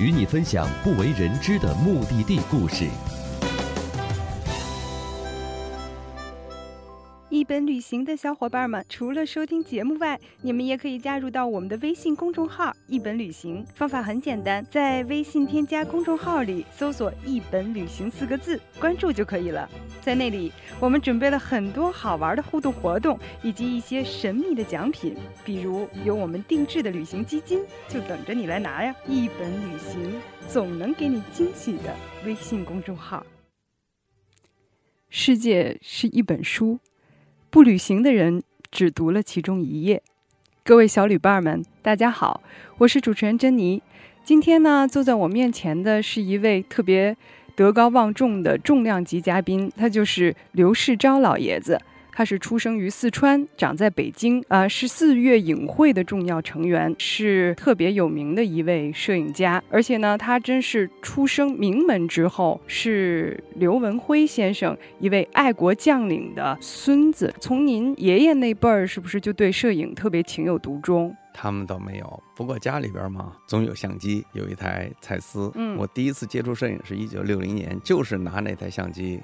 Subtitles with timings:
[0.00, 2.88] 与你分享不为人知的目的地故事。
[7.50, 13.66] 本旅行的小伙伴们，除了收听节目外，你们也可以加入到我们的微信公众号“一本旅行”。
[13.74, 19.68] 方法很简单，在微信添加公众号里搜索“一本旅行”四个字，关注就可以了。
[20.00, 28.94] 在那里，我们准备了很多好玩的互动活动，以及一些神秘的奖品，比如有我们定制的旅行基金，就等着你来拿呀！
[29.08, 33.26] 一本旅行，总能给你惊喜的微信公众号。
[35.08, 36.78] 世界是一本书。
[37.50, 40.00] 不旅行的人只读了其中一页。
[40.62, 42.40] 各位小旅伴们，大家好，
[42.78, 43.82] 我是主持人珍妮。
[44.22, 47.16] 今天呢，坐在我面前的是一位特别
[47.56, 51.80] 德高望重的重量级嘉宾，他就是刘世钊老爷子。
[52.20, 59.62] 他是出生于四川，长在北京，啊、呃，是四月影会的重要成员，是特别有名的一位摄影家。
[59.70, 67.34] 而且呢，他真是出生名门之后，是刘文辉先生一位爱国将领的孙子。
[67.40, 71.16] 从您爷爷那辈儿，是不是就对摄影特别情有独钟？
[71.32, 75.50] 他们倒没有，不过家里边嘛，总有相机，有一台蔡司。
[75.54, 79.18] 嗯，我第一次接触摄影是一九六零年，就是拿那台相机。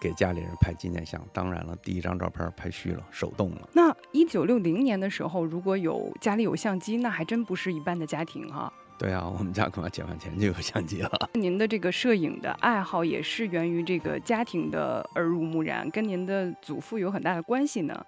[0.00, 3.68] 给家里人拍纪念相，当然了，第一张照片拍虚了，手动了。
[3.72, 8.72] 那一九六零年的时候，如果有家里有相机，那还真不是一般的家庭哈。
[8.98, 11.10] 对啊，我们家恐怕解放前就有相机了。
[11.34, 18.04] 您的这个摄影的爱好也是源于这个家庭的耳濡目染，跟您的祖父有很大的关系呢。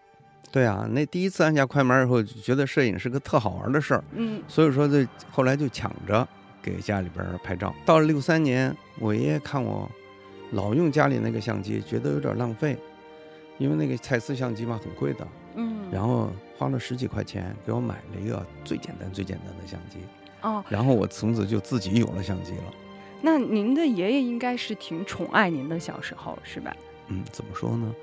[0.50, 6.26] 对啊，那第一次按下快门以后，觉得摄影是个特好玩的事儿，嗯，所以说这后来就抢着
[6.60, 7.72] 给家里边拍照。
[7.86, 9.88] 到了六三年，我爷爷看我。
[10.52, 12.76] 老用家里那个相机，觉得有点浪费，
[13.56, 16.28] 因为那个蔡司相机嘛很贵的，嗯，然后
[16.58, 19.98] 花了十几块钱给我买了一个最简单、最简单的相机，
[20.42, 22.64] 哦，然后我从此就自己有了相机了。
[23.22, 26.76] 那您的爷爷应该是挺宠爱您的小时候，是吧？
[27.08, 27.94] 嗯，怎么说呢？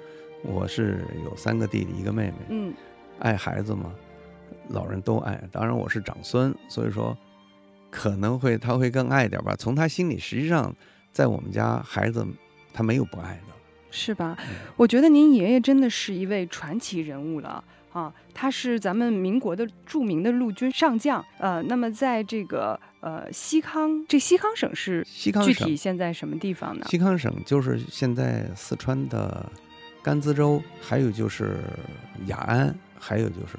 [0.44, 2.74] 我是有三个弟弟，一个妹妹，嗯，
[3.20, 3.92] 爱孩子嘛，
[4.70, 7.18] 老人都爱，当然我是长孙，所以说
[7.90, 9.54] 可能会他会更爱点吧。
[9.58, 10.74] 从他心里，实际上。
[11.18, 12.24] 在我们家，孩子
[12.72, 13.54] 他没有不爱的，
[13.90, 14.38] 是吧？
[14.76, 18.14] 我觉得您爷爷真的是一位传奇人物了啊！
[18.36, 26.86] 他是咱们民国的著名的陆军上将，呃，那么在这个呃西康，这西康省是西康省具体现在什么地方呢？
[26.88, 29.52] 西康省就是现在四川的
[30.04, 31.64] 甘孜州，还有就是
[32.28, 33.58] 雅安，还有就是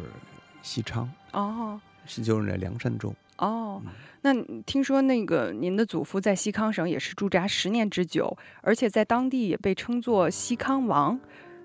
[0.63, 3.13] 西昌，哦，是就是那凉山州。
[3.39, 3.83] 哦，
[4.23, 11.19] 那听说那个您的祖父在西康省也是驻扎十年之久，而且在当地也被称作西康王，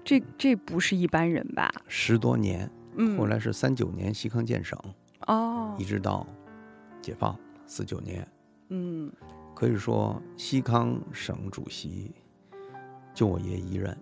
[0.04, 1.74] 这这不是一般人吧？
[1.88, 4.80] 十多年，嗯，后来是三九年西康建省，
[5.28, 6.26] 哦，一直到
[7.02, 8.28] 解放四九年，
[8.70, 9.12] 嗯，
[9.56, 12.12] 可以说西康省主席
[13.14, 13.98] 就我爷一任。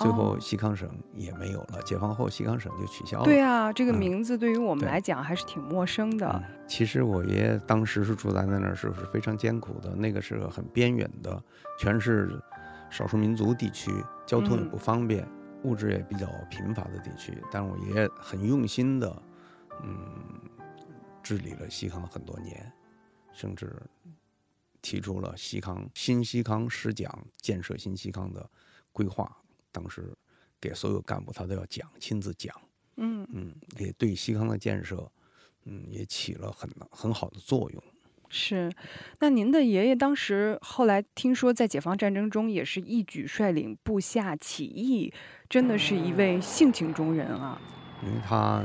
[0.00, 3.24] 最后西康省也没有了，解放后西康省就取消了。
[3.24, 6.26] 对啊，这个名字对于我们来讲还是挺陌生的。
[6.26, 11.42] 嗯、其实我爷爷当时是住在那儿，是是非常艰苦的，那个是个很边远的，
[11.78, 12.30] 全是
[12.88, 13.92] 少数民族地区，
[14.26, 15.30] 交通也不方便，嗯、
[15.64, 17.36] 物质也比较贫乏的地区。
[17.52, 19.22] 但是我爷爷很用心的，
[19.82, 19.94] 嗯，
[21.22, 22.72] 治理了西康很多年，
[23.34, 23.76] 甚至
[24.80, 28.48] 提出了西康新西康十讲建设新西康的
[28.92, 29.30] 规划。
[29.72, 30.14] 当时
[30.60, 32.54] 给所有干部他都要讲，亲自讲，
[32.96, 35.10] 嗯嗯，也对西康的建设，
[35.64, 37.82] 嗯，也起了很很好的作用。
[38.28, 38.70] 是，
[39.18, 45.12] 那您的爷爷当时后来听说在解放战争中也是一举率领部下起义，
[45.48, 47.60] 真的是一位性情中人啊。
[48.04, 48.64] 因为他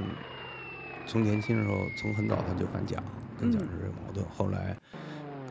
[1.07, 3.03] 从年轻的时候，从很早他就反蒋，
[3.39, 4.77] 跟蒋介石有矛盾，后来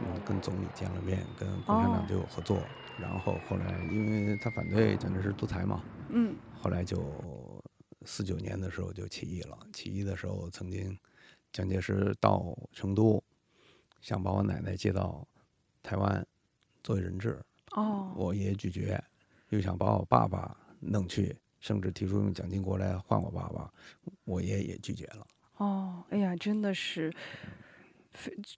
[0.00, 2.58] 嗯跟总理见了面，跟共产党就有合作。
[2.58, 2.62] 哦
[3.00, 7.62] 然后后来，因为他反对蒋介石独裁嘛，嗯，后来就
[8.05, 9.58] 四九年的时候就起义了。
[9.73, 10.96] 起义的时候，曾经
[11.52, 13.23] 蒋介石到成都，
[14.00, 15.26] 想把我奶奶接到
[15.82, 16.25] 台湾
[16.82, 17.41] 作为人质，
[17.73, 19.02] 哦，我爷爷拒绝，
[19.49, 23.73] 又想把我爸爸弄去，甚至提出用蒋经国来换我爸爸，
[24.25, 25.26] 我爷爷也拒绝了。
[25.56, 27.11] 哦，哎呀，真的是。
[27.11, 27.17] 非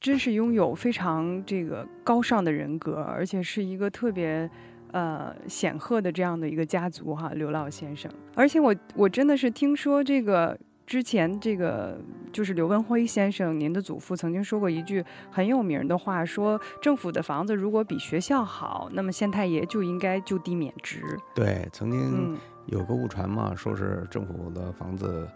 [0.00, 4.49] 真是拥有非常这个高尚的人格，而且是一个特别
[4.93, 8.11] 呃显赫的这样的一个家族哈，刘老先生。
[8.35, 11.99] 而且我我真的是听说这个之前这个
[12.32, 21.02] 就是刘文辉先生，您的祖父曾经说过一句很有名的话，说政府的房子如果比学校好，那么县太爷就应该就地免职。
[21.35, 25.29] 对，曾经嗯有个误传嘛，说是政府的房子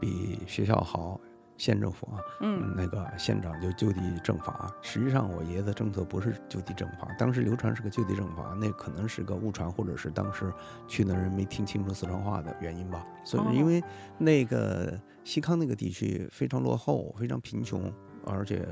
[0.00, 1.20] 比学校好，
[1.56, 4.72] 县政府啊，嗯那个县长就就地正法。
[4.82, 10.52] 实际上，我爷爷的政策不是就地正法，当时流传是个就地正法，那可能是个误传，或者是当时
[10.88, 13.06] 去的人没听清楚四川话的原因吧。
[13.24, 13.82] 所哦以，因为
[14.18, 17.92] 那个西康那个地区非常落后，非常贫穷，
[18.26, 18.66] 而且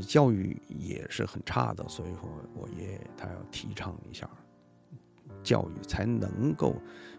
[0.00, 4.28] 教育也是很差的，所以说我爷爷他要提倡一下
[5.42, 6.74] 教育，才能够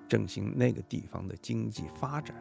[0.08, 2.36] 振兴那个地方的经济发展。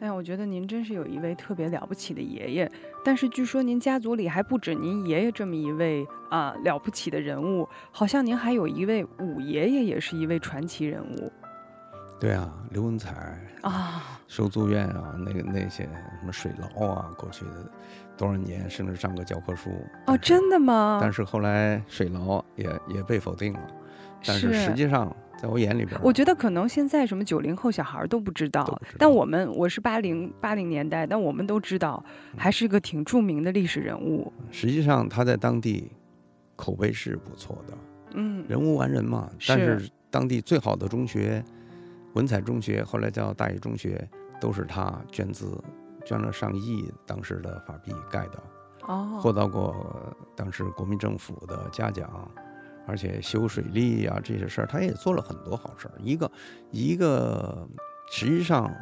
[0.00, 2.70] 哎呀，我觉得您真是有一位特别了不起的爷爷。
[3.04, 11.32] 但是据说您家族里还不止您爷爷这么一位啊、了不起的人物，好像您还有一位五爷爷，也是一位传奇人物
[12.20, 14.02] 对啊，刘文彩啊。
[14.28, 17.50] 收租院啊，那个那些什么水牢啊，过去的
[18.16, 19.70] 多少年，甚至上过教科书。
[20.06, 20.98] 哦，真的吗？
[21.00, 23.60] 但是后来水牢也也被否定了。
[24.26, 32.04] 但是是实际上，在我眼里边，我觉得可能现在什么九零后小孩都不知道，知道但我们我是八零八零年代，但我们都知道，
[32.36, 34.32] 还是一个挺著名的历史人物。
[34.50, 35.92] 实际上他在当地
[36.56, 37.78] 口碑是不错的，
[38.14, 39.30] 嗯，人无完人嘛。
[39.46, 41.40] 但是当地最好的中学，
[42.14, 44.06] 文采中学，后来叫大冶中学，
[44.40, 45.56] 都是他捐资，
[46.04, 48.42] 捐了上亿当时的法币盖的。
[48.88, 52.10] 哦，获到过当时国民政府的嘉奖，
[52.88, 55.94] 而且修水利啊这些事儿，他也做了很多好事儿。
[56.02, 56.32] 一个
[56.70, 57.68] 一个，
[58.10, 58.74] 实际上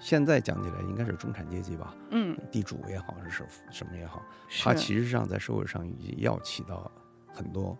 [0.00, 6.90] 现在讲起来应该是中产阶级吧，嗯，地主也好是什什么也好，是他其实上在社会上也要起到
[7.32, 7.78] 很多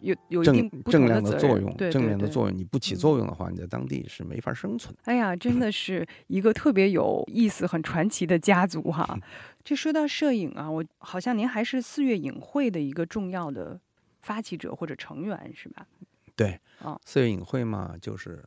[0.00, 2.56] 有有一正定不正同责任量的作用，正面的作用。
[2.56, 4.94] 你不起嗯作用的话，你在当地是没法生存。
[5.04, 9.18] 哎呀，真的是一个特别有意思、很传奇的家族哈。
[9.64, 13.80] 这说到摄影啊，我好像您还是四月影会的一个重要的
[14.24, 15.86] 发起者或者成员是吧？
[16.34, 18.44] 对，哦四月影会嘛，就是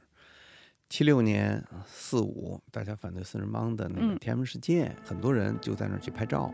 [0.90, 6.54] 七六年四五，大家反对四人帮的那个嗯天安门事件，很多人就在那儿去拍照。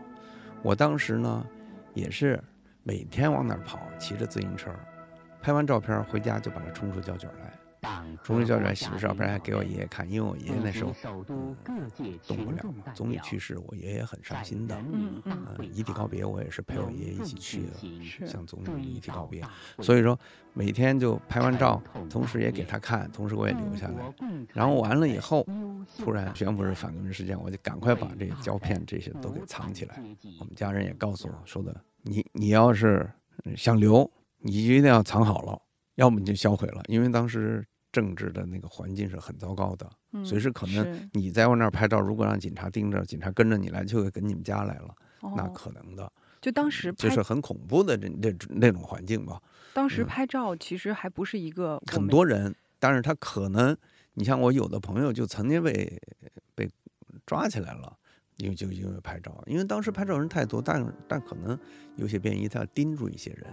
[0.62, 1.46] 我当时呢，
[1.94, 2.42] 也是
[2.82, 4.70] 每天往那儿跑，骑着自行车，
[5.42, 7.52] 拍完照片回家就把它冲出胶卷来。
[8.22, 10.92] 冲出胶卷洗了照片还给我爷爷看，因为我爷爷那时候
[11.28, 11.54] 嗯
[12.26, 14.76] 动不了嘛，总理去世，我爷爷很伤心的。
[14.90, 15.22] 嗯
[15.72, 17.72] 遗体告别我也是陪我爷爷一起去的。
[18.02, 19.42] 是向总理遗体告别，
[19.80, 20.18] 所以说
[20.52, 23.94] 每天就拍完照，同时也给他看，同时我也留下来。
[24.52, 25.46] 然后完了以后，
[25.98, 30.02] 突然宣布是反革命事件，我就赶快把这个胶片这些都给藏起来。
[30.40, 33.10] 我们家人也告诉我说的，你你要是
[33.56, 35.60] 想留，你一定要藏好了，
[35.96, 44.92] 要么你就销毁了，因为当时政治的那个环境是很糟糕的，嗯随时可能你在我那儿拍照，如果让警察盯着，警察跟着你来，就会跟你们家来了，
[45.36, 46.12] 那哦可能的。
[46.40, 49.40] 就当时就是很恐怖的这这那种环境吧。
[49.72, 50.06] 当时嗯。
[50.06, 53.76] 拍照其实还不是一个我很多人，但是他可能，
[54.14, 55.96] 你像我有的朋友就曾经被
[56.56, 56.68] 被
[57.24, 57.96] 抓起来了，
[58.38, 61.56] 因为就因为拍照，因为当时拍照人太多，但但可能
[61.96, 63.46] 有些便衣他要盯住一些人，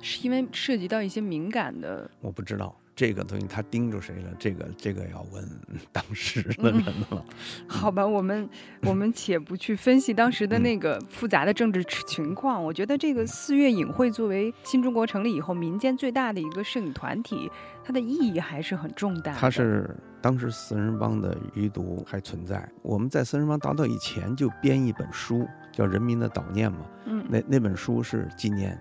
[0.00, 5.48] 是因为涉及到一些敏感的我不知道这个东西他盯住谁了，这个这个要问
[5.92, 7.24] 当时的嗯人了。
[7.68, 8.50] 好吧，我们
[8.82, 12.60] 我们且不去分析当时的嗯那个复杂的政治情况。
[12.60, 17.48] 我觉得这个四月影会作为新中国成立以后民间最大的一个摄影团体，
[17.84, 19.38] 它的意义还是很重大的。
[19.38, 26.80] 它是当时四人帮的余毒还存在，我们在四人帮达到以前就编一本书，叫《人民的悼念》嘛。
[27.06, 28.76] 嗯那那本书是纪念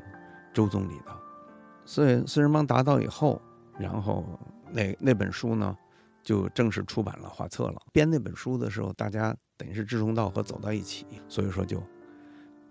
[0.52, 1.16] 周总理的。
[1.86, 3.40] 所以四人帮达到以后，
[3.80, 4.26] 然后
[4.72, 5.76] 那那本书呢，
[6.24, 7.82] 就正式出版了画册了。
[7.92, 11.82] 编那本书的时候，大家等于是志同道合走到一起，所以说就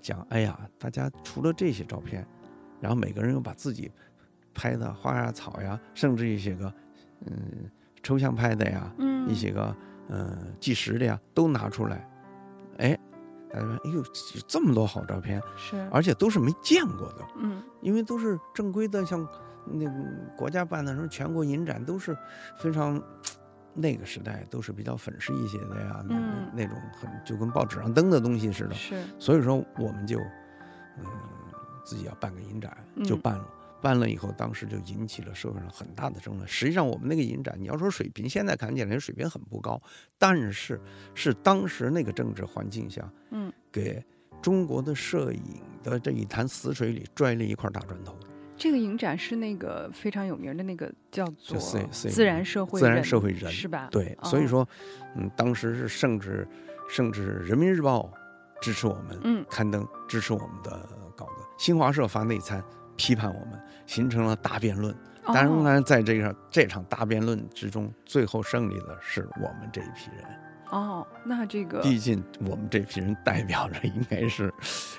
[0.01, 2.27] 讲，哎呀，大家除了这些照片，
[2.81, 3.91] 然后每个人又把自己
[4.55, 6.73] 拍的花呀草呀，甚至一些个
[7.27, 7.71] 嗯
[8.03, 9.75] 抽象拍的呀，嗯一些个
[10.09, 12.09] 嗯纪实的呀，都拿出来，
[12.79, 12.99] 哎，
[13.51, 14.03] 大家说，哎呦，
[14.47, 19.27] 这么多好照片，是而且都是没见过的，嗯因为都是正规的，像
[19.67, 19.93] 那个
[20.37, 22.17] 国家办的什么全国影展，都是
[22.59, 23.03] 非常
[23.75, 28.75] 那个时代都是比较粉饰一些的呀，那嗯那种很就跟报纸上登的东西似的。
[28.75, 30.19] 是所以说我们就
[30.99, 31.05] 嗯
[31.85, 33.49] 自己要办个影展，就嗯办了。
[33.83, 36.49] 办了以后，当时就引起了社会上很大的争论。
[36.49, 39.81] 实际上，我们那个影展，你要说水平，现在看起来水平很不高，
[40.19, 40.81] 但是
[41.15, 44.05] 是当时那个政治环境下，嗯给
[44.41, 48.17] 中国的摄影的这一潭死水里拽了一块大砖头。
[48.57, 51.59] 这个影展是那个非常有名的那个叫做
[51.91, 53.89] 自然社会自然人社会人是吧？
[53.91, 54.67] 对，哦所以说，
[55.15, 56.49] 嗯，当时是甚至
[56.89, 58.11] 甚至《人民日报》
[58.63, 60.71] 支持我们，嗯刊登支持我们的
[61.15, 62.63] 稿子，新华社发内参
[62.97, 64.95] 批判我们，形成了大辩论。
[65.27, 70.25] 当然在这个这场大辩论之中，最后胜利的是我们这一批人。
[70.71, 74.53] 哦，那这个毕竟我们这批人代表着应该是，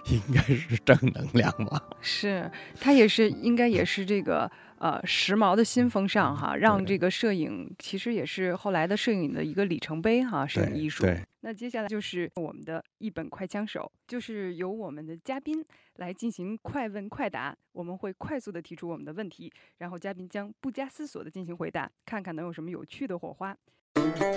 [0.10, 1.82] 应该是正能量吧。
[2.02, 11.04] 是他也是应该也是这个呃时髦的新风尚哈，让这个摄影其实也是后来的摄影的一个里程碑哈，摄影艺术。
[11.04, 15.64] 对那接下来就是我们的一本快枪手，就是由我们的嘉宾
[15.96, 23.56] 来进行快问快答，我们会快速的提出我们的问题，然后嘉宾将不加思索的进行回答，看看能有什么有趣的火花。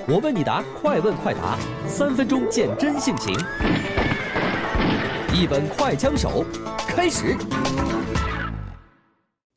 [0.09, 3.35] 我问你答，快问快答，三分钟见真性情。
[5.33, 6.45] 一本快枪手，
[6.89, 7.37] 开始。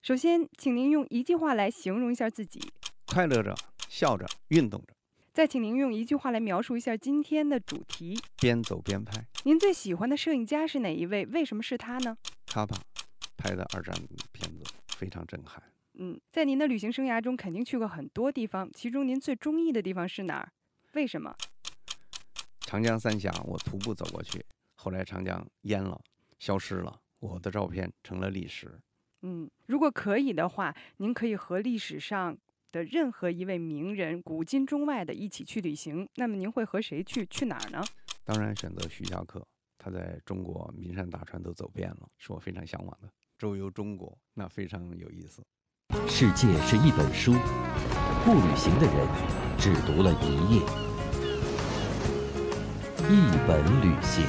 [0.01, 2.59] 首先，请您用一句话来形容一下自己，
[3.07, 3.55] 快乐着，
[3.89, 4.93] 笑着，运动着，
[5.33, 8.19] 再请您用一句话来描述一下今天的主题。
[8.39, 9.25] 边走边拍。
[9.43, 11.25] 您最喜欢的摄影家是哪一位？
[11.27, 12.17] 为什么是他呢？
[12.45, 12.77] 他吧
[13.37, 13.95] 拍的二战
[14.31, 15.63] 片子非常震撼。
[15.95, 20.51] 嗯，在您的旅行生涯中，肯定去过很多地方，其中您最中意的地方是哪儿？
[20.93, 21.35] 为什么？
[22.61, 24.43] 长江三峡，我徒步走过去，
[24.75, 26.01] 后来长江淹了，
[26.39, 28.79] 消失了，我的照片成了历史。
[29.21, 32.35] 嗯，如果可以的话，您可以和历史上
[32.71, 37.23] 的任何一位名人，古今中外的一起去旅行，那么您会和谁去？
[37.27, 37.83] 去哪儿呢？
[38.25, 39.45] 当然选择徐霞客，
[39.77, 43.09] 他在中国名山大川都走遍了，是我非常向往的。
[43.37, 45.43] 周游中国，那非常有意思。
[46.07, 47.33] 世界是一本书，
[48.23, 48.95] 不旅行的人
[49.57, 50.61] 只读了一页。
[53.09, 54.23] 一本旅行。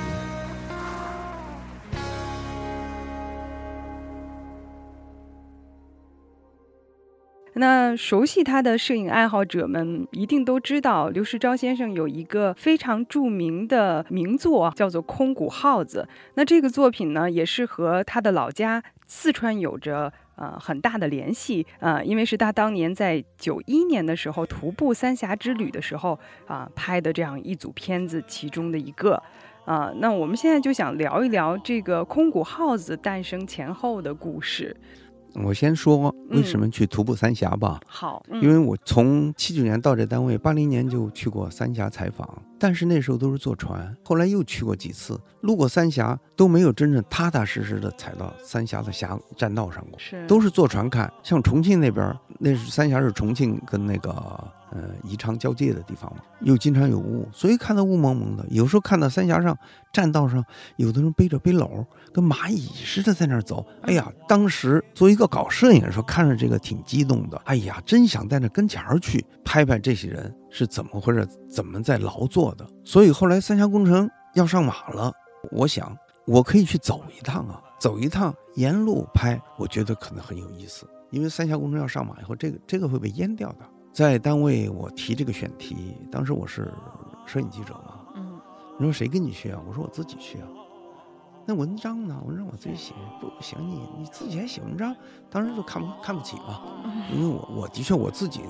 [7.56, 16.08] 那熟悉他的摄影爱好者们一定都知道，刘世钊先生有一个非常著名的名作，叫做《空谷耗子》。
[16.34, 26.12] 那这个作品呢，也是和他的老家四川有着呃很大的联系啊、呃，因为是他当年在九一年的时候徒步三峡之旅的时候
[26.46, 29.22] 啊、呃、拍的这样一组片子其中的一个。
[29.64, 34.76] 啊、呃，那我们现在就想聊一聊这个空谷耗子诞生前后的故事。
[35.42, 37.80] 我先说为什么去徒步三峡吧。
[37.86, 51.12] 好，嗯、因为我从七九年到这单位，八零年就去过三峡采访，但是那时候都是坐船，后来又去过几次，路过三峡都没有真正踏踏实实的踩到三峡的峡栈道上过，是都是坐船看。
[51.22, 54.12] 像重庆那边，那是三峡是重庆跟那个
[54.70, 58.42] 呃宜昌交界的地方嘛，又经常有雾，所以看到雾蒙蒙的。
[58.48, 59.54] 有时候看到三峡上
[59.92, 60.42] 栈道上，
[60.76, 63.66] 有的人背着背篓，跟蚂蚁似的在那儿走。
[63.82, 67.36] 哎呀，当时作为一个搞摄影的时候，看着这个挺激动的。
[67.44, 72.64] 哎呀，真想在那跟前儿去拍拍这些人是怎么回事，怎么在劳作的。
[72.84, 75.12] 所以后来三峡工程要上马了，
[75.50, 75.96] 我想
[76.28, 80.88] 我可以去走一趟啊，走一趟沿路拍，我觉得可能很有意思。
[81.10, 83.68] 因为三峡工程要上马以后，这个这个会被淹掉的。
[83.92, 86.72] 在单位我提这个选题，当时我是
[87.26, 88.40] 摄影记者嘛，嗯，
[88.78, 89.60] 你说谁跟你去啊？
[89.68, 90.46] 我说我自己去啊。
[91.44, 92.16] 那文章呢？
[92.24, 94.94] 文章我自己写，不行，你你自己还写文章，
[95.28, 96.62] 当时就看不看不起嘛。
[97.12, 98.40] 因为我我的确我自己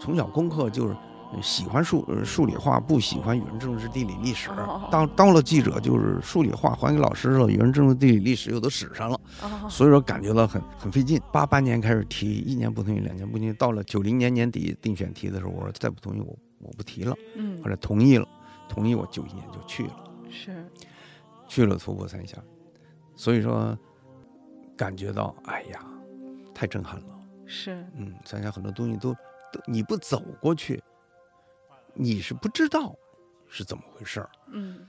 [0.00, 0.96] 从小功课就是
[1.42, 4.48] 喜欢数呃数理化，不喜欢语文、政治、地理、历史。
[4.90, 9.20] 当当了记者就是数理化还给老师了，语文、政治、地理、历史又都使上了，
[9.68, 11.20] 所以说感觉到很很费劲。
[11.32, 17.14] 八八年开始提，一年不同意，两年不同意，到了九零年年底定选题的时候，我说再不同意我我不提了。
[17.36, 18.26] 嗯，后来同意了，
[18.68, 19.92] 同意我九一年就去了。
[20.30, 20.66] 是。
[21.46, 22.36] 去了徒步三峡，
[23.16, 23.74] 所以说
[24.76, 25.82] 感觉到，哎呀，
[26.54, 27.06] 太震撼了。
[27.46, 30.78] 是，嗯，三峡很多东西都都你不走过去，
[31.98, 32.94] 你是不知道
[33.48, 34.30] 是怎么回事儿。
[34.52, 34.88] 嗯，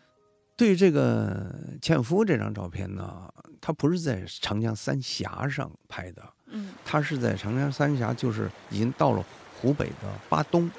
[0.56, 9.26] 对于这个纤夫这张照片呢，他不是在长江三峡上拍的，嗯，他是在长江三峡，就是已经到了
[9.60, 10.70] 湖北的巴东，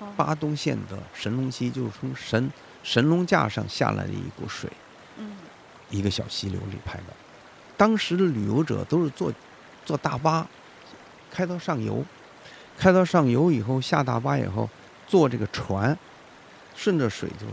[0.00, 2.50] 哦、巴东县的神龙溪，就是从神
[2.82, 4.68] 神龙架上下来的一股水。
[5.18, 5.36] 嗯，
[5.90, 7.14] 一个小溪流里拍的，
[7.76, 9.32] 当时的旅游者都是坐
[9.84, 10.46] 坐大巴
[11.30, 12.04] 开到上游，
[12.76, 14.68] 开到上游以后下大巴以后
[15.06, 15.96] 坐这个船，
[16.74, 17.46] 顺着水就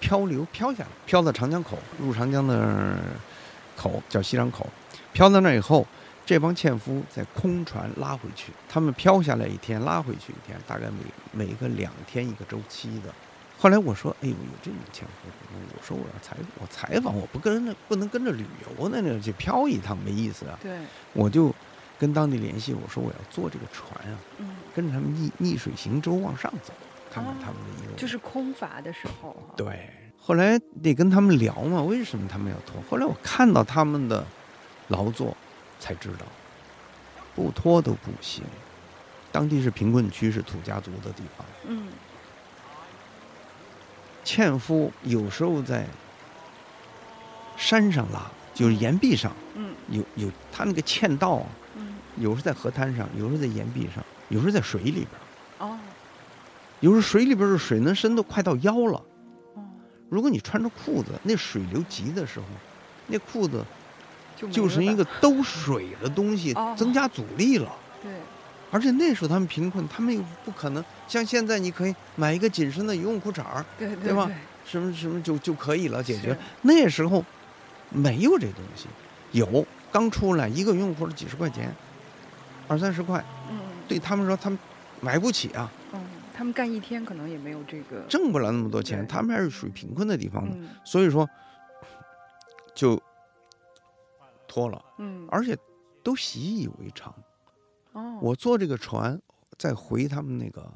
[0.00, 2.96] 漂流漂下来，漂到长江口入长江的
[3.76, 4.66] 口叫西长口，
[5.12, 5.86] 漂到那以后，
[6.26, 10.86] 这帮纤夫在空船拉回去，他们漂下来一天，拉回去一天，大概
[11.32, 13.12] 每每个两天一个周期的。
[13.60, 15.28] 后来我说，哎呦，有这种纤夫，
[15.76, 18.44] 我说我要采我采访，我不跟着不能跟着旅
[18.78, 20.56] 游在那去漂一趟没意思啊。
[20.62, 20.78] 对，
[21.12, 21.52] 我就
[21.98, 26.72] 跟当地联系，我说我要坐这个船啊，嗯，跟着他们逆逆水行舟往上走，
[27.10, 27.94] 看看他们的一路。
[27.96, 29.54] 就是空乏的时候哈。
[29.56, 32.80] 对，后来得跟他们聊嘛，为什么他们要脱？
[32.88, 34.24] 后来我看到他们的
[34.88, 35.36] 劳作，
[35.80, 36.26] 才知道
[37.34, 38.44] 不脱都不行。
[39.30, 41.46] 当地是贫困区，是土家族的地方。
[41.66, 41.88] 嗯
[44.24, 45.86] 纤夫有时候在
[47.56, 51.46] 山上拉，就是岩壁上嗯有有他那个纤道啊，
[51.76, 55.08] 嗯，有时候在河滩上，有时候在岩壁上，有时候在水里边
[56.80, 59.02] 有时候水里边的水能深都快到腰了。
[59.54, 59.62] 哦，
[60.08, 62.46] 如果你穿着裤子，那水流急的时候，
[63.06, 63.64] 那裤子
[64.52, 67.70] 就是一个兜水的东西哦，增加阻力了。
[68.02, 68.12] 对，
[68.70, 74.30] 而且那时候他们贫困，他们又不可能像现在，你可以买一个紧身的游泳裤衩儿，对对吧？
[74.64, 76.36] 什么什么就就可以了，解决。
[76.62, 77.24] 那时候
[77.90, 78.86] 没有这东西，
[79.32, 81.74] 有刚出来一个游泳裤几十块钱，
[82.68, 83.58] 二三十块，嗯。
[83.88, 84.58] 对他们说他们
[85.00, 85.77] 买不起啊，嗯，
[86.38, 90.68] 他们干一天可能也没有这个，挣不了那么多钱，他们还是属于贫困的地方的，嗯。
[90.84, 91.28] 所以说
[92.76, 92.96] 就
[94.46, 95.58] 脱了，嗯，而且
[96.00, 97.12] 都习以为常。
[97.90, 99.20] 哦，我坐这个船
[99.58, 100.72] 再回他们那个，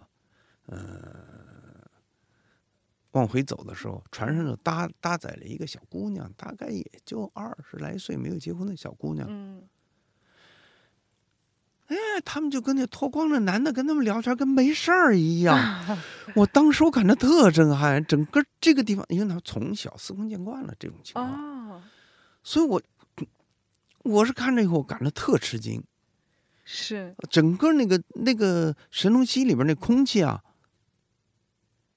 [0.66, 0.80] 呃，
[3.12, 9.28] 往回走的时候，船上就搭搭载了一个小姑娘，大概也就二十来岁，没有结婚的小姑娘。
[9.30, 9.58] 嗯。
[9.58, 9.68] 哎，
[12.20, 15.98] 他们就跟那脱光了男的跟他们聊天，跟没事儿一样。
[16.36, 21.82] 我当时我感觉特震撼，整个这个地方，因为他们从小司空见惯了这种情况，哦，
[22.42, 22.82] 所以我
[24.02, 25.82] 我是看着以后我感到特吃惊。
[26.64, 30.40] 是整个那个那个神农溪里边那空气啊，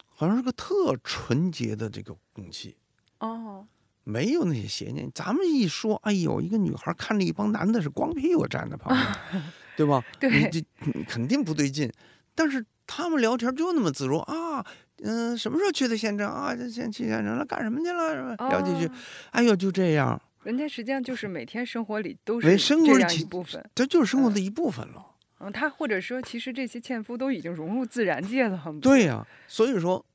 [0.08, 2.76] 好像是个特纯洁的这个空气，
[3.20, 3.68] 哦，
[4.04, 5.10] 没有那些邪念。
[5.14, 9.44] 咱们一说，哎呦，一个女孩看着一帮男的是光屁股站在旁边，
[9.76, 10.04] 对吧？
[10.20, 11.92] 对你这你肯定不对劲。
[12.34, 14.66] 但是他们聊天就那么自如啊，
[15.04, 16.56] 嗯、什么时候去的县城啊？
[16.56, 18.36] 这先去县城了，干什么去了？
[18.36, 18.92] 聊几句哦，
[19.32, 23.64] 哎呦，就这样，人家实际上就是每天生活里都是这样一部分。
[23.74, 25.06] 这就是生活的一部分了。
[25.40, 30.06] 嗯，他或者说，其实这些纤夫都已经融入自然界了， 对呀、所以说，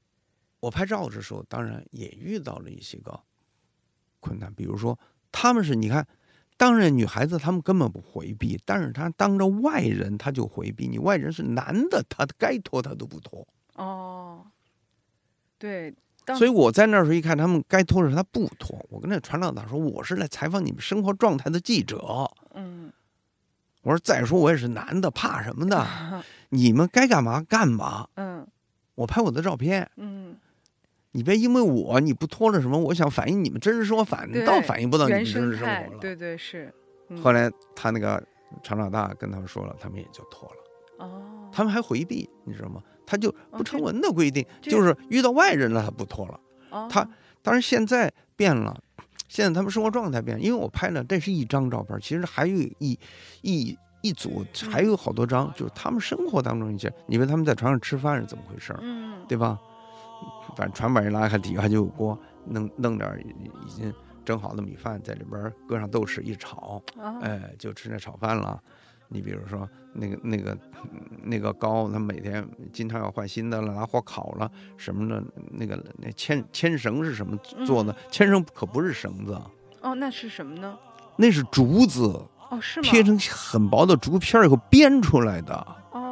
[0.61, 3.19] 我拍照的时候，当然也遇到了一些个
[4.19, 4.99] 困难，比如说
[5.33, 6.07] 他们是你看，
[6.61, 14.45] 当然女孩子她们根本不回避，但是她当着外人她就回避，你外人是男的，他该脱他都不脱，哦，
[15.59, 15.95] 对，
[16.37, 22.93] 所以我在那时候一看他们该脱的时候他不脱，我跟那船长咋说我是来采访你们生活状态的记者，嗯。
[23.81, 25.87] 我说再说我也是男的，怕什么的？
[26.51, 28.47] 你们该干嘛干嘛，嗯。
[28.97, 29.91] 我拍我的照片。
[29.97, 30.37] 嗯，
[31.13, 35.99] 你别因为我你不脱了什么，我想反映你们真实生活，反，倒反映不到你们真实生活了。
[36.01, 36.73] 对对是。
[37.09, 38.23] 嗯后来他那个
[38.63, 42.81] 厂老大跟他们说了，他们也就脱了，哦，他们还回避，你知道吗？
[43.05, 46.39] 他就哦不成文的规定，这就是遇到外人了他不脱了。
[46.71, 47.03] 哦他
[47.43, 48.81] 当然现在变了，
[49.27, 52.97] 现在他们生活状态变了，因为我拍了这是一张照片，其实还有一
[53.43, 59.59] 一一组，还有好多张，就是他们生活当中一些，你问他们在船上吃饭是怎么回事儿，嗯对吧？
[60.57, 63.93] 反正船板一拉开，底下就有锅，弄弄点已已经
[64.25, 68.61] 蒸好的米饭，在里边搁上豆豉一炒，哦哎，就吃那炒饭了。
[69.13, 75.21] 你比如说那个那个嗯那个糕，他每天经常要换新的了，拿火烤了什么的。
[75.51, 77.95] 那个那牵牵绳是什么做的？
[78.09, 80.79] 牵绳可不是绳子，啊，哦，那是什么呢？
[81.17, 82.03] 那是竹子，
[82.51, 82.89] 哦，是吗？
[82.89, 85.55] 切成很薄的竹片以后编出来的。
[85.91, 86.10] 哦，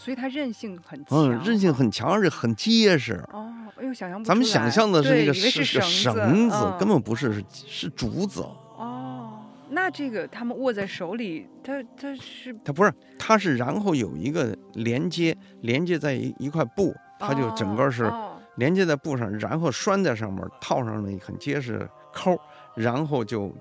[0.00, 1.74] 所以它韧性很强，嗯，韧性。
[1.74, 3.22] 很强，而且很结实。
[3.34, 8.40] 哦，哎呦，想象不咱们想象的是那个是个绳绳子，嗯根本不是，是是竹子。
[8.78, 22.40] 哦，那这个他们握在手里，它它是它不是，它是然后有一个连接，连接在一一块布，它就整个是哦连接在布上，然后拴在上面，套上了很结实的扣，
[22.74, 23.54] 然后就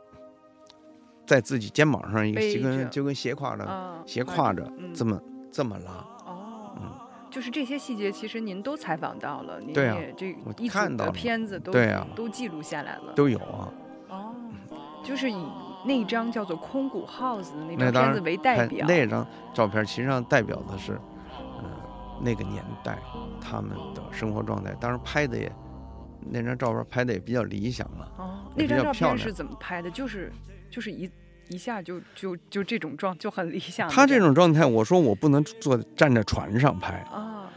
[1.28, 5.22] 在自己肩膀上一个就跟就跟斜挎着、哦斜挎着嗯这么
[5.52, 6.06] 这么拉。
[6.76, 6.92] 哦，嗯
[7.30, 13.14] 就是这些细节，其实您都采访到了，您也这我一组的看到了片子都对啊都记录下来了。
[13.16, 13.72] 都有啊，
[14.10, 14.36] 哦，
[15.04, 15.46] 就是以
[15.86, 18.88] 那张叫做《空谷 House》的那张片子为代表。
[18.88, 21.00] 那张照片其实上代表的是，
[21.62, 21.70] 嗯、
[22.20, 22.98] 那个年代
[23.40, 24.74] 他们的生活状态。
[24.80, 25.52] 当然拍的也，
[26.32, 28.12] 那张照片拍的也比较理想了。
[28.18, 29.92] 哦，那张照片是怎么拍的？
[29.92, 30.34] 就是
[30.72, 31.08] 就是一
[31.50, 33.90] 一下就就就这种状就很理想。
[33.90, 37.50] 他这种状态，我说我不能坐站在船上拍，啊，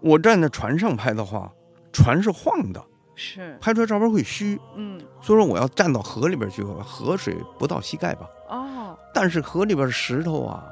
[0.00, 1.50] 我站在船上拍的话，
[1.92, 2.84] 船是晃的，
[3.14, 10.64] 是，拍出来照片会虚，嗯，所以说我要站到河里边去，河水不到膝盖吧，哦，但是河里边石头啊，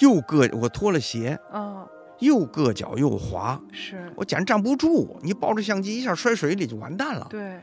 [0.00, 1.86] 又硌，我脱了鞋，哦，
[2.20, 5.18] 又硌脚又滑，是，我简直站不住。
[5.22, 7.26] 你抱着相机一下摔水里就完蛋了。
[7.28, 7.60] 对，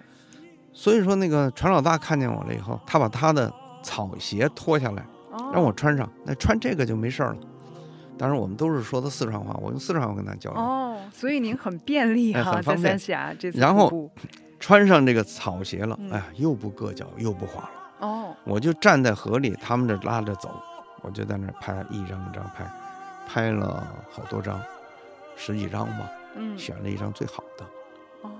[0.71, 3.51] 所以说那个船老大看见我了以后，他把他的
[3.83, 7.37] 草鞋脱下来哦，让我穿上，那穿这个就没事儿了。
[8.17, 10.61] 当然我们都是说的四川话，我用四川话跟他交流。
[10.61, 14.09] 哦，所以您很便利哎哈，在很方便三峡这次然后
[14.59, 17.71] 穿上这个草鞋了，嗯哎呀，又不硌脚又不滑了。
[17.99, 20.49] 哦，我就站在河里，他们这拉着走，
[21.01, 22.65] 我就在那拍一张一张拍，
[23.27, 24.61] 拍了好多张，
[25.35, 27.65] 十几张吧，嗯，选了一张最好的。
[28.21, 28.31] 哦，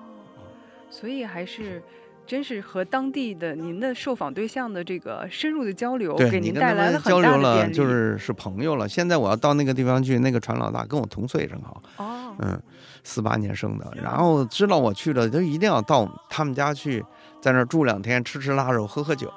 [0.90, 1.82] 所以还是。
[2.30, 7.74] 真是和当地的您的受访对象的这个深入的交流，给您带来了很交流了，大的便利。
[7.74, 8.88] 就是是朋友了。
[8.88, 12.62] 现在我要到那个地方去，那个船老大跟我同岁正好，哦，嗯，
[13.04, 17.04] 四八年生的，然后知道我去了，就一定要到他们家去，
[17.42, 19.28] 在那儿住两天，吃吃腊肉，喝喝酒。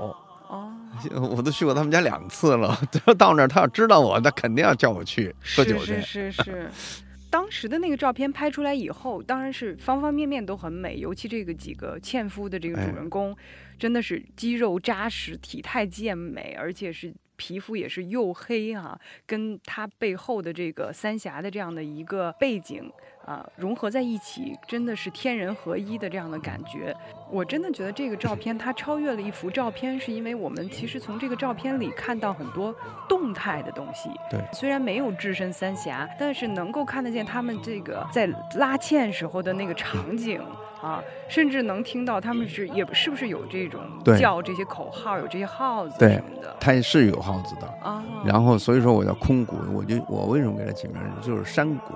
[0.49, 0.71] 哦，
[1.35, 2.79] 我都去过他们家两次了，
[3.17, 5.99] 到那儿他要知道我，他肯定要叫我去喝酒去。
[6.03, 6.71] 是是是是。
[7.33, 12.87] 当时的那个照片拍出来以后，当然是方方面面都很美，尤其这个几个纤夫的这个哎。
[12.87, 13.35] 主人公，
[13.79, 17.11] 真的是肌肉扎实、体态健美，而且是
[17.43, 22.89] 皮肤也是黝黑啊，跟他背后的这个三峡的这样的一个背景
[23.27, 26.95] 啊融合在一起，真的是天人合一的这样的感觉。
[27.29, 32.73] 我真的觉得这个照片它超越了一幅照片，是因为我们其实从这个照片里看到很多
[33.09, 34.09] 动态的东西。
[34.31, 40.41] 对虽然没有置身三峡，但是能够看得见他们这个在拉纤时候的那个场景
[40.83, 48.03] 啊，甚至能听到他们是也是不是有这种对叫这些口号，有这些号子对什么的他是有号子的，啊。
[48.25, 51.95] 然后所以说我叫空谷，我就我为什么给它起名儿，就是山谷，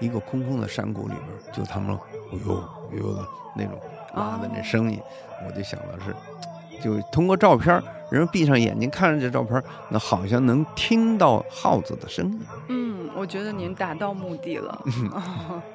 [0.00, 2.56] 一个空空的山谷里边，就他们哎呦
[2.92, 3.22] 哎呦的
[3.54, 3.78] 那种
[4.14, 4.98] 拉的那声音，
[5.46, 12.40] 我就想的是，就通过照片儿，人闭上眼睛看着这照片，那好像能听到耗子的声音。
[12.68, 12.85] 嗯，
[13.16, 14.84] 我觉得您达到目的了。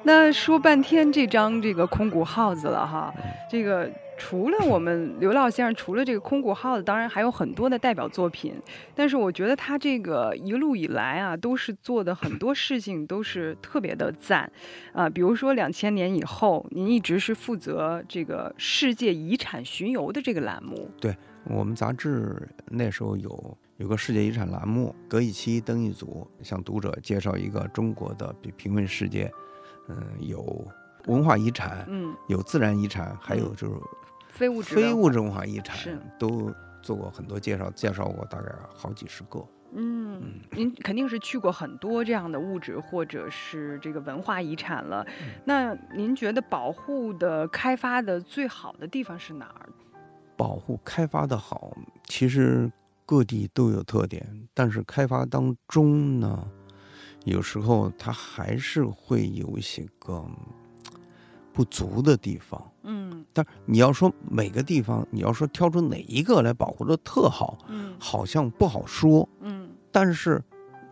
[0.04, 3.12] 那说半天这张这个空谷号子了哈，
[3.50, 8.54] 这个除了我们刘老先生，除了这个空谷号子，当然还有很多的代表作品。
[8.94, 14.50] 但是我觉得他这个一路以来啊，都是做的很多事情都是特别的赞
[14.92, 15.10] 啊。
[15.10, 20.88] 比如说两千年以后，您一直是负责这个世界遗产巡游的这个栏目。
[21.00, 29.28] 对我们杂志那时候有有个世界遗产栏目，隔一期登一组，向读者介绍一个中国的比贫困世界，
[29.88, 30.64] 嗯，有
[31.06, 33.74] 文化遗产，嗯，有自然遗产，还有就是
[34.28, 35.18] 非物质非物质。
[35.18, 39.44] 文化遗产，都做过很多介绍，介绍过大概好几十个。
[39.72, 45.04] 嗯，您肯定是去过很多这样的物质或者是这个文化遗产了。
[45.44, 49.68] 那您觉得保护的、开发的最好的地方是哪儿？
[50.36, 52.70] 保护开发的好，其实
[53.04, 56.48] 各地都有特点，但是开发当中呢，
[57.24, 60.36] 有时候它还是会有一些个嗯
[61.52, 62.70] 不足的地方。
[62.84, 69.28] 嗯但你要说每个地方，你要说挑出哪一个来保护的特好，嗯好像不好说。
[69.40, 70.42] 嗯但是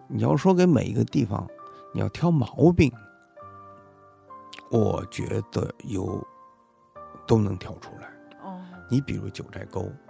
[0.09, 1.47] 你要说给每一个地方，
[1.95, 2.93] 你要挑毛病，
[4.71, 6.27] 我觉得有
[7.27, 8.09] 都能挑出来。
[8.43, 9.89] 哦你比如九寨沟，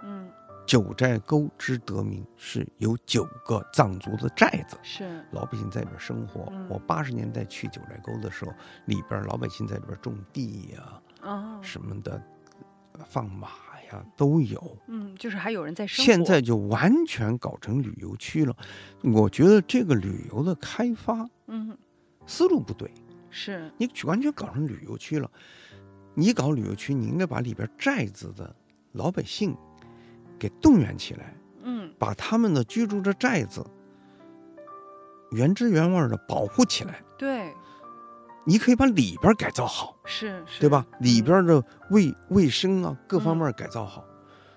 [0.71, 6.47] 九寨沟之得名是有九个藏族的寨子，是老百姓在里边生活。
[6.49, 8.53] 嗯我八十年代去九寨沟的时候，
[8.85, 12.23] 里边老百姓在里边种地呀、哦什么的，
[13.05, 13.49] 放马
[13.91, 14.77] 呀都有。
[14.87, 16.09] 嗯，就是还有人在生活。
[16.09, 18.55] 现在就完全搞成旅游区了，
[19.01, 21.77] 我觉得这个旅游的开发嗯
[22.25, 22.89] 思路不对，
[23.29, 25.29] 是你完全搞成旅游区了。
[26.13, 28.55] 你搞旅游区，你应该把里边寨子的
[28.93, 29.53] 老百姓
[30.41, 33.63] 给动员起来，嗯把他们的居住的寨子
[35.29, 36.99] 原汁原味的保护起来。
[37.15, 37.53] 对
[38.43, 40.83] 你可以把里边改造好，是是对吧？
[40.99, 44.03] 里嗯边的卫卫生啊，各方面改造好，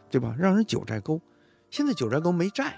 [0.09, 0.35] 对吧？
[0.39, 1.21] 让人九寨沟，
[1.69, 2.73] 现在九寨沟没寨，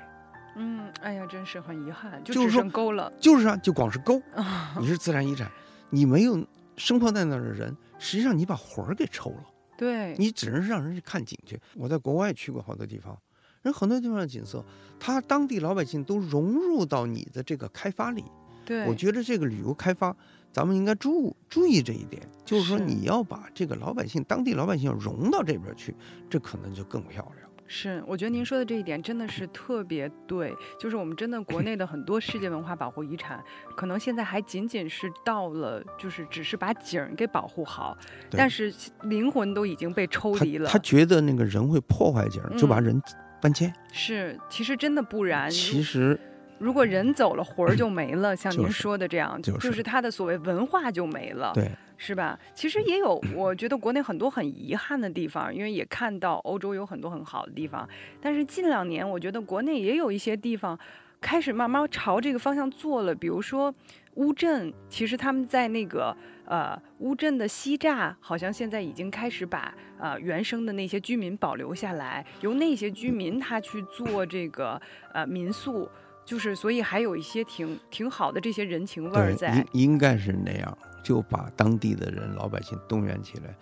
[0.56, 3.12] 嗯哎呀，真是很遗憾，就只剩沟了。
[3.20, 4.20] 就是啊，就光是沟，
[4.80, 5.48] 你是自然遗产，
[5.90, 6.44] 你没有
[6.76, 9.44] 生活在那儿的人，实际上你把魂儿给抽了，
[9.76, 11.60] 对，你只能是让人去看景去。
[11.74, 13.16] 我在国外去过好多地方，
[13.62, 14.64] 人很多地方的景色，
[14.98, 18.24] 他当地老百姓都融入到你的这个开发里。
[18.64, 20.16] 对我觉得这个旅游开发，
[20.52, 25.94] 咱们应该注注意这一点，就是说你要把这个老百姓、当地老百姓融到这边去，
[26.28, 27.45] 这可能就更漂亮。
[27.66, 33.42] 是，我觉得您说的这一点真的是特别对，就是我们真的国内的很多世界文化保护遗产，
[33.76, 37.96] 可能现在还仅仅是到了，就是只是把景儿给保护好，
[38.30, 40.68] 但是灵魂都已经被抽离了。
[40.68, 43.02] 他觉得那个人会破坏景儿，就把嗯人
[43.40, 43.72] 搬迁。
[43.92, 45.50] 是，其实真的不然。
[45.50, 46.18] 其实
[46.58, 51.52] 如果人走了，魂儿就没了， 像您说的这样，就是是他的所谓文化就没了。
[51.52, 52.38] 对，是吧？
[52.54, 57.88] 其实也有，我 觉得国内很多很遗憾的地方，因为也看到欧洲有很多很好的地方，
[58.20, 60.78] 但是近两年我觉得国内也有一些地方
[61.20, 63.74] 开始慢慢朝这个方向做了，比如说
[64.14, 74.80] 乌镇，其实他们在那个呃乌镇的西栅，好像现在已经开始把呃原生的那些居民保留下来，由那些居民他去做这个
[75.12, 75.88] 呃民宿。
[76.24, 79.64] 就是，所以还有一些挺挺好的这些人情味儿，在。
[79.72, 83.54] 应应该是那样，就把当地的人、老百姓动员起来，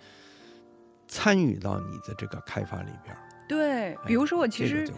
[1.07, 3.15] 参与到你的这个开发里边。
[3.47, 4.91] 对，比如说我其实。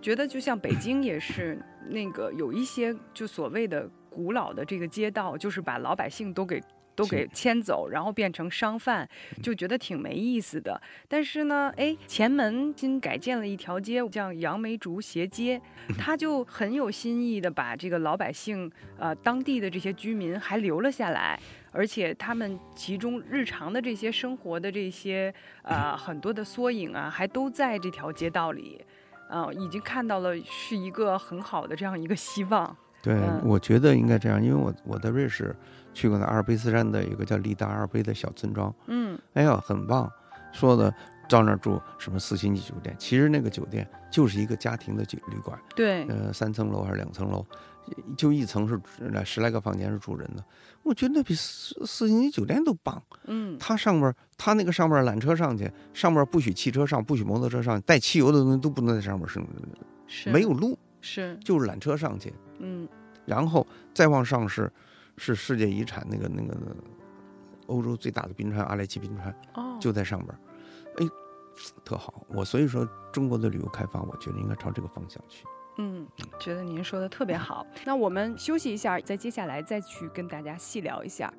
[0.00, 6.62] 觉得，就像北京也是那个有一些就所谓的古老的这个街道，就是把老百姓都给
[6.98, 9.08] 都给迁走，然后变成商贩，
[9.40, 10.80] 就觉得挺没意思的。
[11.06, 15.60] 但是呢，哎，前门新改建了一条街，叫杨梅竹斜街，
[15.96, 21.38] 他就很有新意的把这个老百姓呃当地的这些居民还留了下来。
[21.70, 25.32] 而且他们其中日常的这些生活的这些
[25.62, 28.80] 呃很多的缩影啊，还都在这条街道里，
[29.28, 32.74] 呃，已经看到了是一个很好的这样一个希望。
[33.02, 35.54] 对，嗯我觉得应该这样，因为我我在瑞士
[35.98, 39.18] 去过那阿尔卑斯山的一个叫利达阿尔卑的小村庄，嗯。
[39.34, 40.08] 哎呀，很棒，
[40.52, 40.94] 说的
[41.28, 47.44] 到那儿住什么四星级酒店，其实那个酒店就是一个家庭的酒旅馆，对，呃，三层楼还是两层楼，
[48.16, 48.80] 就一层是
[49.10, 50.44] 那十来个房间是住人的，
[50.84, 53.02] 我觉得那比四四星级酒店都棒。
[53.24, 53.56] 嗯。
[53.58, 59.44] 它上面它那个上面缆车上去，上面不许汽车上，不许摩托车上，带汽油的东西都不能在上面上，
[60.06, 60.30] 是。
[60.30, 61.36] 没有路，是。
[61.44, 62.88] 就是缆车上去，嗯。
[63.26, 64.72] 然后再往上是
[65.18, 66.56] 是世界遗产那个那个
[67.66, 70.38] 欧洲最大的冰川阿莱奇冰川哦就在上边儿，
[71.02, 71.06] 哎，
[71.84, 72.24] 特好。
[72.28, 75.44] 我所以说中国的旅游开发，我觉得应该朝这个方向去。
[75.76, 76.06] 嗯，
[76.40, 77.66] 觉得您说的特别好。
[77.84, 81.32] 那我们休息一下，再接下来再去跟大家细聊一下。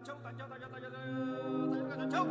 [0.00, 2.26] 单枪，单枪，单枪，单枪，单枪，单枪，单枪。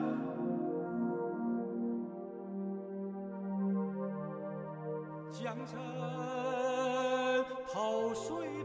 [5.32, 5.77] 江山
[7.67, 8.63] 泡水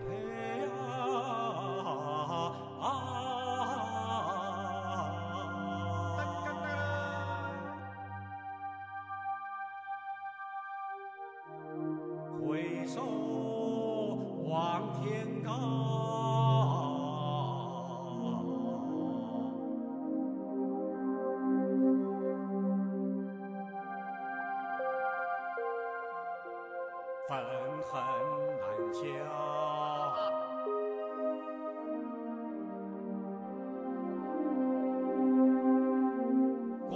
[27.84, 28.00] 恨
[28.60, 29.00] 难消。
[36.90, 36.94] 观